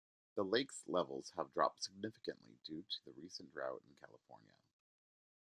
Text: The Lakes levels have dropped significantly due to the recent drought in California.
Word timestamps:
The 0.33 0.41
Lakes 0.43 0.81
levels 0.87 1.31
have 1.37 1.53
dropped 1.53 1.83
significantly 1.83 2.57
due 2.65 2.81
to 2.89 2.97
the 3.05 3.11
recent 3.11 3.53
drought 3.53 3.83
in 3.87 3.95
California. 4.03 4.55